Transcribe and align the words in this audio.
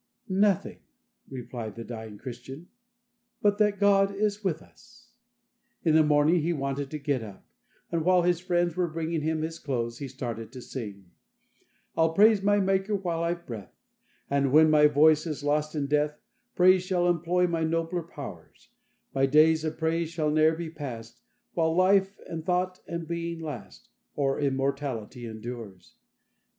"Nothing," 0.29 0.79
replied 1.29 1.75
the 1.75 1.83
dying 1.83 2.17
Christian, 2.17 2.69
"but 3.39 3.59
that 3.59 3.79
God 3.79 4.09
is 4.11 4.43
with 4.43 4.63
us." 4.63 5.11
In 5.83 5.93
the 5.93 6.01
morning 6.01 6.41
he 6.41 6.53
wanted 6.53 6.89
to 6.89 6.97
get 6.97 7.21
up, 7.21 7.45
and 7.91 8.03
while 8.03 8.23
his 8.23 8.39
friends 8.39 8.75
were 8.75 8.87
bringing 8.87 9.21
him 9.21 9.43
his 9.43 9.59
clothes, 9.59 9.99
he 9.99 10.07
started 10.07 10.51
to 10.53 10.59
sing: 10.63 11.11
"I'll 11.95 12.13
praise 12.13 12.41
my 12.41 12.59
Maker 12.59 12.95
while 12.95 13.21
I've 13.21 13.45
breath, 13.45 13.75
And, 14.27 14.51
when 14.51 14.71
my 14.71 14.87
voice 14.87 15.27
is 15.27 15.43
lost 15.43 15.75
in 15.75 15.85
death, 15.85 16.19
Praise 16.55 16.81
shall 16.81 17.07
employ 17.07 17.45
my 17.45 17.63
nobler 17.63 18.01
powers; 18.01 18.69
My 19.13 19.27
days 19.27 19.63
of 19.63 19.77
praise 19.77 20.09
shall 20.09 20.31
ne'er 20.31 20.55
be 20.55 20.71
past, 20.71 21.21
While 21.53 21.75
life, 21.75 22.17
and 22.27 22.43
thought, 22.43 22.79
and 22.87 23.07
being 23.07 23.39
last, 23.39 23.89
Or 24.15 24.39
immortality 24.39 25.27
endures. 25.27 25.93